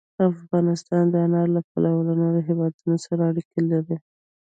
[0.31, 3.97] افغانستان د انارو له پلوه له نورو هېوادونو سره اړیکې لري.